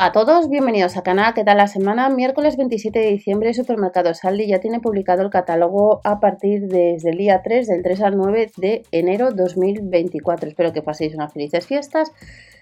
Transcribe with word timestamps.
a 0.00 0.12
todos, 0.12 0.48
bienvenidos 0.48 0.96
a 0.96 1.02
canal. 1.02 1.34
¿Qué 1.34 1.42
tal 1.42 1.56
la 1.56 1.66
semana? 1.66 2.08
Miércoles 2.08 2.56
27 2.56 2.96
de 3.00 3.06
diciembre, 3.08 3.52
Supermercado 3.52 4.14
Saldi 4.14 4.46
ya 4.46 4.60
tiene 4.60 4.78
publicado 4.78 5.22
el 5.22 5.30
catálogo 5.30 6.00
a 6.04 6.20
partir 6.20 6.68
desde 6.68 7.10
el 7.10 7.18
día 7.18 7.42
3, 7.42 7.66
del 7.66 7.82
3 7.82 8.02
al 8.02 8.16
9 8.16 8.52
de 8.56 8.84
enero 8.92 9.32
2024. 9.32 10.50
Espero 10.50 10.72
que 10.72 10.82
paséis 10.82 11.16
unas 11.16 11.32
felices 11.32 11.66
fiestas. 11.66 12.12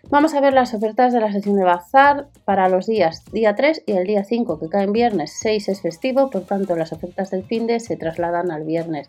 Vamos 0.08 0.32
a 0.34 0.40
ver 0.40 0.54
las 0.54 0.72
ofertas 0.72 1.12
de 1.12 1.20
la 1.20 1.30
sesión 1.30 1.56
de 1.56 1.64
bazar 1.64 2.28
para 2.46 2.70
los 2.70 2.86
días 2.86 3.22
día 3.32 3.54
3 3.54 3.82
y 3.84 3.92
el 3.92 4.06
día 4.06 4.24
5, 4.24 4.58
que 4.58 4.68
cae 4.70 4.84
en 4.84 4.92
viernes 4.92 5.36
6 5.40 5.68
es 5.68 5.82
festivo, 5.82 6.30
por 6.30 6.46
tanto 6.46 6.74
las 6.74 6.94
ofertas 6.94 7.30
del 7.30 7.44
fin 7.44 7.66
de 7.66 7.80
se 7.80 7.96
trasladan 7.96 8.50
al 8.50 8.64
viernes. 8.64 9.08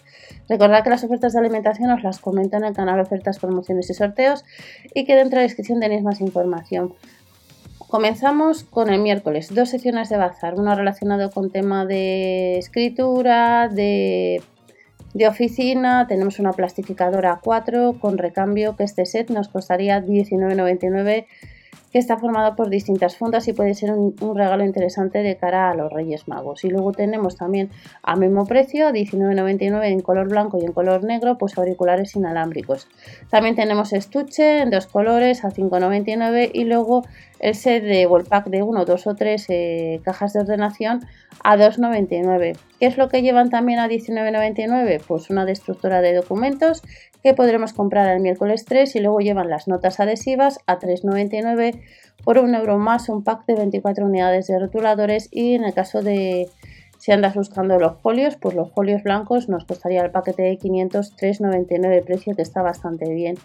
Recordad 0.50 0.84
que 0.84 0.90
las 0.90 1.04
ofertas 1.06 1.32
de 1.32 1.40
alimentación 1.40 1.92
os 1.92 2.04
las 2.04 2.20
comento 2.20 2.58
en 2.58 2.66
el 2.66 2.74
canal 2.74 3.00
Ofertas, 3.00 3.40
Promociones 3.40 3.90
y 3.90 3.94
Sorteos 3.94 4.44
y 4.94 5.06
que 5.06 5.16
dentro 5.16 5.38
de 5.38 5.44
la 5.44 5.48
descripción 5.48 5.80
tenéis 5.80 6.04
más 6.04 6.20
información. 6.20 6.94
Comenzamos 7.78 8.64
con 8.64 8.90
el 8.90 9.00
miércoles, 9.00 9.54
dos 9.54 9.70
secciones 9.70 10.10
de 10.10 10.18
bazar, 10.18 10.56
una 10.56 10.76
relacionada 10.76 11.30
con 11.30 11.52
tema 11.52 11.86
de 11.86 12.58
escritura, 12.58 13.70
de, 13.70 14.42
de 15.14 15.28
oficina, 15.28 16.06
tenemos 16.08 16.40
una 16.40 16.52
plastificadora 16.52 17.40
4 17.42 17.98
con 18.00 18.18
recambio 18.18 18.76
que 18.76 18.84
este 18.84 19.06
set 19.06 19.30
nos 19.30 19.48
costaría 19.48 20.04
19,99 20.04 21.28
que 21.92 22.00
está 22.00 22.18
formado 22.18 22.56
por 22.56 22.70
distintas 22.70 23.16
fundas 23.16 23.48
y 23.48 23.54
puede 23.54 23.74
ser 23.74 23.92
un, 23.92 24.16
regalo 24.36 24.64
interesante 24.64 25.20
de 25.20 25.38
cara 25.38 25.70
a 25.70 25.76
los 25.76 25.92
Reyes 25.92 26.28
Magos. 26.28 26.64
Y 26.64 26.70
luego 26.70 26.92
tenemos 26.92 27.36
también 27.36 27.70
a 28.04 28.16
mismo 28.16 28.46
precio, 28.46 28.90
19,99 28.90 29.86
en 29.86 30.02
color 30.02 30.30
blanco 30.30 30.58
y 30.62 30.66
en 30.66 30.74
color 30.74 31.04
negro, 31.04 31.38
pues 31.38 31.58
auriculares 31.58 32.16
inalámbricos. 32.16 32.88
También 33.30 33.56
tenemos 33.56 33.94
estuche 33.94 34.60
en 34.62 34.70
dos 34.70 34.88
colores 34.88 35.46
a 35.46 35.50
5,99 35.50 36.52
y 36.54 36.66
luego 36.66 37.04
el 37.40 37.56
set 37.56 37.84
de 37.84 38.08
Wallpack 38.08 38.48
de 38.48 38.64
1, 38.64 38.86
2 38.86 39.08
o 39.08 39.16
3 39.16 39.46
eh, 39.50 40.02
cajas 40.04 40.34
de 40.34 40.40
ordenación 40.42 41.06
a 41.44 41.56
2,99. 41.56 42.58
¿Qué 42.80 42.86
es 42.86 42.98
lo 42.98 43.10
que 43.10 43.22
llevan 43.22 43.50
también 43.50 43.80
a 43.80 43.88
19,99? 43.88 45.02
Pues 45.08 45.30
una 45.30 45.46
destructora 45.46 46.02
de 46.02 46.14
documentos 46.14 46.84
que 47.24 47.34
podremos 47.34 47.74
comprar 47.74 48.10
el 48.10 48.22
miércoles 48.22 48.66
3 48.66 48.96
y 48.96 49.00
luego 49.00 49.20
llevan 49.20 49.50
las 49.50 49.68
notas 49.68 50.00
adhesivas 50.00 50.60
a 50.66 50.80
3,99 50.80 51.82
por 52.24 52.38
un 52.38 52.56
euro 52.56 52.78
más 52.78 53.10
un 53.10 53.24
pack 53.24 53.46
de 53.46 53.56
24 53.56 54.06
unidades 54.06 54.48
de 54.48 54.60
rotuladores 54.60 55.30
y 55.32 55.54
en 55.54 55.64
el 55.64 55.74
caso 55.74 56.02
de 56.02 56.50
si 56.98 57.12
andas 57.12 57.36
buscando 57.36 57.80
los 57.80 58.02
folios, 58.02 58.36
pues 58.36 58.56
los 58.56 58.72
folios 58.72 59.04
blancos 59.04 59.50
nos 59.50 59.66
costaría 59.66 60.02
el 60.02 60.12
paquete 60.12 60.44
de 60.44 60.58
500 60.58 61.16
3,99 61.16 62.04
precio 62.04 62.36
que 62.36 62.42
está 62.42 62.62
bastante 62.62 63.08
bien. 63.14 63.36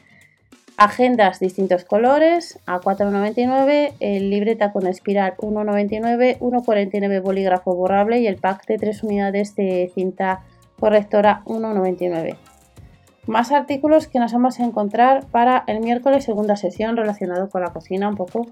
Agendas 0.78 1.38
distintos 1.38 1.84
colores 1.84 2.58
a 2.66 2.80
4,99, 2.80 3.92
el 4.00 4.30
libreta 4.30 4.72
con 4.72 4.86
espiral 4.86 5.36
1,99, 5.36 6.38
1,49 6.38 7.22
bolígrafo 7.22 7.74
borrable 7.74 8.20
y 8.20 8.26
el 8.26 8.36
pack 8.36 8.66
de 8.66 8.78
3 8.78 9.02
unidades 9.04 9.54
de 9.54 9.92
cinta 9.94 10.44
correctora 10.80 11.42
1,99. 11.44 12.36
Más 13.28 13.52
artículos 13.52 14.08
que 14.08 14.18
nos 14.18 14.32
vamos 14.32 14.58
a 14.58 14.64
encontrar 14.64 15.26
para 15.26 15.62
el 15.68 15.78
miércoles 15.78 16.24
segunda 16.24 16.56
sesión 16.56 16.96
relacionado 16.96 17.48
con 17.50 17.62
la 17.62 17.72
cocina 17.72 18.08
un 18.08 18.16
poco. 18.16 18.48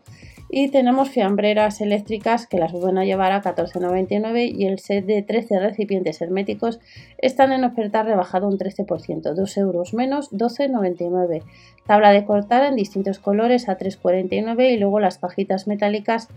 Y 0.49 0.69
tenemos 0.69 1.11
fiambreras 1.11 1.81
eléctricas 1.81 2.47
que 2.47 2.59
las 2.59 2.73
a 2.73 3.05
llevar 3.05 3.33
a 3.33 3.43
14,99 3.43 4.49
y 4.57 4.67
el 4.67 4.79
set 4.79 5.07
de 5.07 5.23
13 5.23 5.59
recipientes 5.59 6.23
herméticos 6.23 6.79
están 7.19 7.51
en 7.51 7.65
oferta 7.65 8.05
rebajado 8.05 8.47
un 8.47 8.59
13%, 8.59 9.35
2 9.35 9.57
euros 9.57 9.93
menos, 9.93 10.31
12,99. 10.31 11.43
Tabla 11.85 12.13
de 12.13 12.25
cortar 12.25 12.63
en 12.63 12.77
distintos 12.77 13.19
colores 13.19 13.69
a 13.69 13.77
3,49 13.77 14.71
y 14.71 14.77
luego 14.79 15.01
las 15.01 15.19
cajitas 15.19 15.67
metálicas 15.67 16.29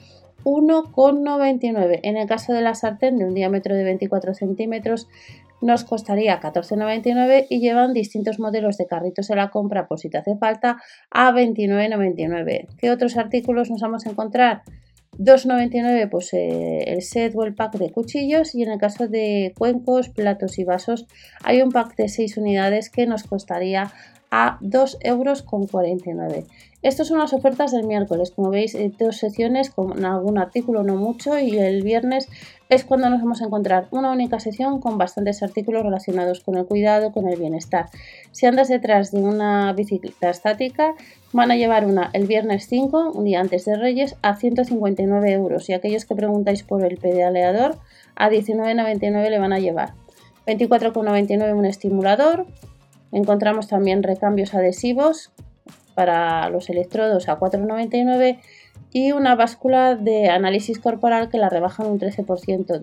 1,99. 0.44 2.00
En 2.02 2.18
el 2.18 2.28
caso 2.28 2.54
de 2.54 2.62
la 2.62 2.74
sartén 2.74 3.18
de 3.18 3.26
un 3.26 3.34
diámetro 3.34 3.76
de 3.76 3.84
24 3.84 4.34
centímetros 4.34 5.08
nos 5.64 5.84
costaría 5.86 6.40
14,99 6.40 7.48
y 7.50 7.60
llevan 7.60 7.94
distintos 7.94 8.40
modelos 8.40 8.78
de 8.78 8.86
carritos 8.86 9.28
de 9.28 9.36
la 9.36 9.50
compra 9.50 9.88
por 9.88 10.00
si 10.00 10.10
te 10.10 10.18
hace 10.18 10.36
falta 10.38 10.78
a 11.10 11.32
29,99. 11.32 12.68
¿Qué 12.78 12.92
otros 12.92 13.18
artículos 13.18 13.72
nos 13.72 13.82
vamos 13.82 14.06
a 14.06 14.10
encontrar? 14.10 14.64
2,99 15.18 16.10
pues 16.10 16.34
eh, 16.34 16.84
el 16.88 17.02
set 17.02 17.34
o 17.36 17.44
el 17.44 17.54
pack 17.54 17.76
de 17.78 17.92
cuchillos 17.92 18.56
y 18.56 18.64
en 18.64 18.72
el 18.72 18.80
caso 18.80 19.08
de 19.08 19.54
cuencos, 19.58 20.10
platos 20.10 20.58
y 20.58 20.64
vasos 20.64 21.06
hay 21.44 21.62
un 21.62 21.72
pack 21.72 21.96
de 21.96 22.10
6 22.10 22.38
unidades 22.38 22.90
que 22.90 23.06
nos 23.06 23.24
costaría 23.24 23.92
a 24.32 24.58
2,49 24.62 24.98
euros. 25.06 26.46
Estas 26.82 27.08
son 27.08 27.20
las 27.20 27.32
ofertas 27.32 27.72
del 27.72 27.86
miércoles, 27.86 28.32
como 28.32 28.50
veis, 28.50 28.74
eh, 28.76 28.92
dos 29.00 29.18
secciones 29.18 29.70
con 29.70 30.04
algún 30.04 30.38
artículo, 30.38 30.84
no 30.84 30.96
mucho, 30.98 31.38
y 31.38 31.58
el 31.58 31.84
viernes 31.84 32.28
es 32.74 32.84
cuando 32.84 33.10
nos 33.10 33.22
vamos 33.22 33.42
a 33.42 33.46
encontrar 33.46 33.88
una 33.92 34.12
única 34.12 34.40
sección 34.40 34.80
con 34.80 34.98
bastantes 34.98 35.44
artículos 35.44 35.84
relacionados 35.84 36.42
con 36.42 36.58
el 36.58 36.66
cuidado, 36.66 37.12
con 37.12 37.28
el 37.28 37.40
bienestar. 37.40 37.88
Si 38.32 38.46
andas 38.46 38.68
detrás 38.68 39.12
de 39.12 39.22
una 39.22 39.74
bicicleta 39.74 40.30
estática, 40.30 40.96
van 41.32 41.52
a 41.52 41.56
llevar 41.56 41.86
una 41.86 42.10
el 42.14 42.26
viernes 42.26 42.68
5, 42.68 43.12
un 43.14 43.26
día 43.26 43.40
antes 43.40 43.66
de 43.66 43.76
Reyes, 43.76 44.16
a 44.22 44.36
159 44.36 45.32
euros, 45.32 45.70
y 45.70 45.74
aquellos 45.74 46.06
que 46.06 46.16
preguntáis 46.16 46.64
por 46.64 46.84
el 46.84 46.98
pedaleador, 46.98 47.78
a 48.16 48.30
19,99 48.30 49.30
le 49.30 49.40
van 49.40 49.54
a 49.54 49.60
llevar. 49.60 49.94
24,99 50.48 51.56
un 51.56 51.66
estimulador, 51.66 52.46
encontramos 53.12 53.68
también 53.68 54.04
recambios 54.04 54.54
adhesivos 54.54 55.32
para 55.96 56.50
los 56.50 56.70
electrodos 56.70 57.30
a 57.30 57.40
4,99 57.40 58.40
y 58.94 59.12
una 59.12 59.36
báscula 59.36 59.96
de 59.96 60.30
análisis 60.30 60.78
corporal 60.78 61.30
que 61.30 61.40
la 61.40 61.50
rebajan 61.50 61.88
un 61.88 62.00
13%, 62.00 62.26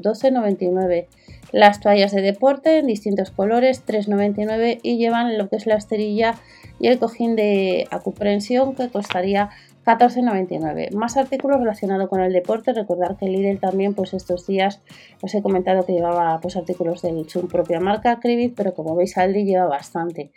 12,99. 0.00 1.06
Las 1.52 1.80
toallas 1.80 2.12
de 2.12 2.20
deporte 2.20 2.78
en 2.78 2.88
distintos 2.88 3.30
colores, 3.30 3.86
3,99 3.86 4.80
y 4.82 4.98
llevan 4.98 5.38
lo 5.38 5.48
que 5.48 5.56
es 5.56 5.66
la 5.66 5.76
esterilla 5.76 6.34
y 6.80 6.88
el 6.88 6.98
cojín 6.98 7.36
de 7.36 7.86
acuprensión 7.90 8.74
que 8.74 8.88
costaría 8.88 9.50
14,99. 9.84 10.92
Más 10.92 11.16
artículos 11.16 11.58
relacionados 11.58 12.08
con 12.08 12.20
el 12.20 12.32
deporte. 12.32 12.72
Recordar 12.72 13.16
que 13.16 13.26
Lidl 13.26 13.58
también, 13.58 13.94
pues 13.94 14.14
estos 14.14 14.46
días 14.46 14.80
os 15.22 15.34
he 15.34 15.42
comentado 15.42 15.84
que 15.84 15.92
llevaba 15.92 16.38
pues, 16.40 16.56
artículos 16.56 17.02
de 17.02 17.24
su 17.28 17.48
propia 17.48 17.80
marca, 17.80 18.20
Cribit, 18.20 18.54
pero 18.54 18.74
como 18.74 18.94
veis 18.94 19.16
Aldi 19.16 19.44
lleva 19.44 19.66
bastante. 19.66 20.30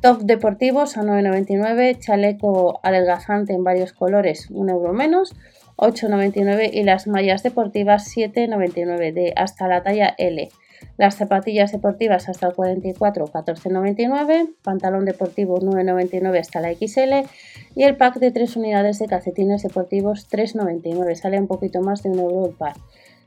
Top 0.00 0.20
deportivos 0.22 0.96
a 0.96 1.02
9,99. 1.02 1.98
Chaleco 1.98 2.80
adelgazante 2.82 3.52
en 3.52 3.64
varios 3.64 3.92
colores, 3.92 4.48
1 4.50 4.72
euro 4.72 4.92
menos. 4.92 5.34
8,99 5.78 6.70
y 6.72 6.82
las 6.82 7.06
mallas 7.06 7.42
deportivas 7.42 8.14
7,99 8.14 9.12
de 9.14 9.32
hasta 9.36 9.68
la 9.68 9.82
talla 9.82 10.14
L. 10.18 10.48
Las 10.96 11.16
zapatillas 11.16 11.72
deportivas 11.72 12.28
hasta 12.28 12.48
el 12.48 12.54
44, 12.54 13.26
14,99. 13.26 14.54
Pantalón 14.62 15.04
deportivo 15.04 15.58
9,99 15.60 16.38
hasta 16.38 16.60
la 16.60 16.74
XL. 16.74 17.28
Y 17.74 17.84
el 17.84 17.96
pack 17.96 18.18
de 18.18 18.30
3 18.30 18.56
unidades 18.56 18.98
de 18.98 19.06
calcetines 19.06 19.62
deportivos 19.62 20.28
3,99. 20.30 21.14
Sale 21.14 21.38
un 21.38 21.46
poquito 21.46 21.80
más 21.80 22.02
de 22.02 22.10
un 22.10 22.18
euro 22.18 22.46
el 22.46 22.54
par. 22.54 22.74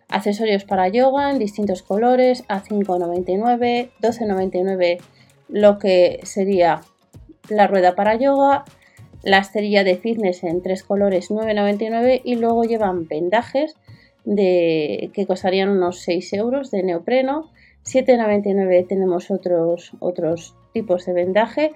Accesorios 0.10 0.66
para 0.66 0.90
yoga 0.90 1.32
en 1.32 1.40
distintos 1.40 1.84
colores 1.84 2.44
a 2.50 2.62
5,99, 2.62 3.92
12,99 4.02 5.00
lo 5.48 5.80
que 5.80 6.20
sería 6.24 6.82
la 7.50 7.68
rueda 7.68 7.96
para 7.96 8.16
yoga, 8.16 8.66
la 9.24 9.40
esterilla 9.40 9.84
de 9.84 9.98
fitness 9.98 10.44
en 10.44 10.62
tres 10.62 10.84
colores 10.84 11.30
9,99 11.30 12.22
y 12.24 12.36
luego 12.36 12.64
llevan 12.64 13.08
vendajes 13.08 13.76
de, 14.26 15.12
que 15.14 15.26
costarían 15.26 15.70
unos 15.70 16.00
6 16.02 16.34
euros 16.34 16.72
de 16.72 16.84
neopreno. 16.84 17.50
7,99 17.84 18.88
tenemos 18.88 19.32
otros, 19.32 19.94
otros 20.00 20.56
tipos 20.74 21.06
de 21.06 21.14
vendaje 21.14 21.72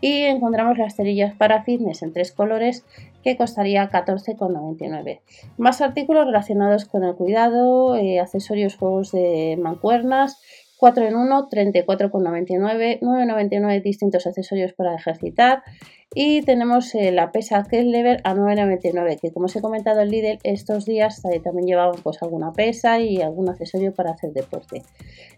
y 0.00 0.22
encontramos 0.22 0.78
las 0.78 0.94
cerillas 0.94 1.34
para 1.34 1.64
fitness 1.64 2.02
en 2.02 2.12
tres 2.12 2.32
colores 2.32 2.84
que 3.24 3.36
costaría 3.36 3.90
14,99. 3.90 5.20
Más 5.56 5.80
artículos 5.80 6.26
relacionados 6.26 6.84
con 6.84 7.02
el 7.02 7.14
cuidado, 7.14 7.96
eh, 7.96 8.20
accesorios, 8.20 8.76
juegos 8.76 9.10
de 9.10 9.58
mancuernas, 9.60 10.40
4 10.78 11.06
en 11.06 11.16
1, 11.16 11.48
34,99, 11.50 13.00
9,99 13.00 13.82
distintos 13.82 14.26
accesorios 14.28 14.72
para 14.72 14.94
ejercitar 14.94 15.62
y 16.14 16.42
tenemos 16.42 16.94
eh, 16.94 17.12
la 17.12 17.32
pesa 17.32 17.66
Lever 17.70 18.20
a 18.24 18.34
9,99 18.34 19.20
que 19.20 19.30
como 19.30 19.46
os 19.46 19.56
he 19.56 19.60
comentado 19.60 20.00
el 20.00 20.10
Lidl 20.10 20.38
estos 20.42 20.86
días 20.86 21.22
eh, 21.26 21.40
también 21.40 21.66
llevaban 21.66 22.00
pues 22.02 22.22
alguna 22.22 22.52
pesa 22.52 22.98
y 22.98 23.20
algún 23.20 23.48
accesorio 23.48 23.92
para 23.92 24.12
hacer 24.12 24.32
deporte. 24.32 24.82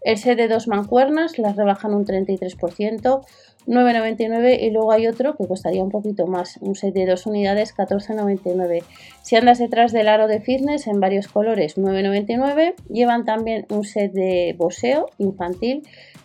El 0.02 0.16
set 0.16 0.38
de 0.38 0.48
dos 0.48 0.68
mancuernas 0.68 1.38
las 1.38 1.56
rebajan 1.56 1.92
un 1.92 2.06
33%, 2.06 3.24
9,99 3.66 4.58
y 4.60 4.70
luego 4.70 4.92
hay 4.92 5.06
otro 5.06 5.36
que 5.36 5.46
costaría 5.46 5.82
un 5.82 5.90
poquito 5.90 6.26
más, 6.26 6.56
un 6.60 6.74
set 6.74 6.94
de 6.94 7.06
dos 7.06 7.26
unidades 7.26 7.74
14,99. 7.76 8.82
Si 9.22 9.36
andas 9.36 9.58
detrás 9.58 9.92
del 9.92 10.08
aro 10.08 10.28
de 10.28 10.40
fitness 10.40 10.86
en 10.86 11.00
varios 11.00 11.28
colores 11.28 11.76
9,99, 11.76 12.74
llevan 12.88 13.24
también 13.24 13.66
un 13.70 13.84
set 13.84 14.12
de 14.12 14.54
boseo 14.56 15.10
infantil 15.18 15.82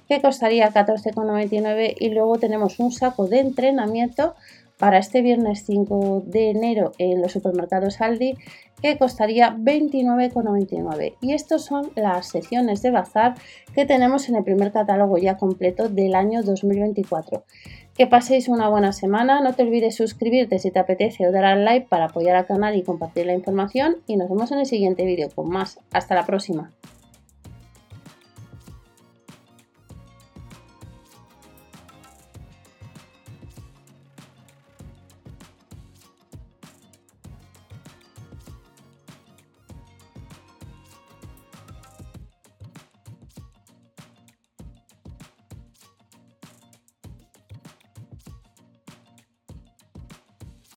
que 0.08 0.22
costaría 0.22 0.72
14,99 0.72 1.96
y 2.00 2.10
luego 2.10 2.38
tenemos 2.38 2.80
un 2.80 2.92
saco 2.92 3.28
de 3.28 3.40
entrenamiento 3.40 4.36
para 4.78 4.98
este 4.98 5.22
viernes 5.22 5.64
5 5.66 6.24
de 6.26 6.50
enero 6.50 6.92
en 6.98 7.22
los 7.22 7.32
supermercados 7.32 8.02
Aldi 8.02 8.36
que 8.82 8.98
costaría 8.98 9.56
29,99 9.56 11.16
y 11.22 11.34
estos 11.34 11.64
son 11.64 11.92
las 11.96 12.28
secciones 12.28 12.82
de 12.82 12.92
bazar 12.92 13.36
que 13.74 13.86
tenemos 13.86 14.28
en 14.30 14.36
el 14.36 14.44
primer 14.44 14.72
catálogo 14.72 15.18
ya 15.18 15.38
completo 15.38 15.90
del 15.90 16.14
año 16.14 16.44
2024. 16.44 17.44
Que 17.96 18.08
paséis 18.08 18.50
una 18.50 18.68
buena 18.68 18.92
semana, 18.92 19.40
no 19.42 19.54
te 19.54 19.64
olvides 19.64 19.96
suscribirte 19.96 20.60
si 20.60 20.70
te 20.70 20.80
apetece 20.80 21.26
o 21.26 21.32
dar 21.32 21.46
al 21.46 21.64
like 21.64 21.88
para 21.88 22.06
apoyar 22.06 22.36
al 22.36 22.46
canal 22.46 22.76
y 22.76 22.84
compartir 22.84 23.26
la 23.26 23.34
información 23.34 23.98
y 24.06 24.18
nos 24.18 24.30
vemos 24.30 24.52
en 24.52 24.60
el 24.60 24.66
siguiente 24.66 25.06
vídeo 25.06 25.30
con 25.34 25.50
más. 25.50 25.80
Hasta 25.94 26.14
la 26.14 26.26
próxima. 26.26 26.72